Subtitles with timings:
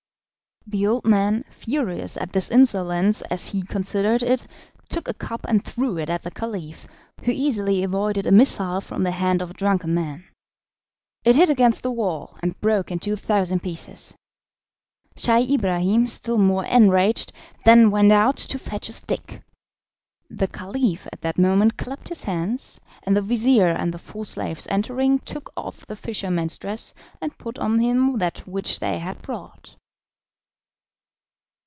[0.67, 4.45] The old man, furious at this insolence as he considered it,
[4.87, 6.87] took a cup and threw it at the Caliph,
[7.23, 10.23] who easily avoided a missile from the hand of a drunken man.
[11.25, 14.15] It hit against the wall, and broke into a thousand pieces.
[15.17, 17.33] Scheih Ibrahim, still more enraged,
[17.65, 19.41] then went out to fetch a stick.
[20.29, 24.67] The Caliph at that moment clapped his hands, and the vizir and the four slaves
[24.69, 29.75] entering took off the fisherman's dress and put on him that which they had brought.